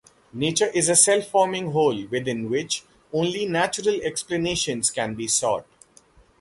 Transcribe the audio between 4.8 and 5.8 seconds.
can be sought.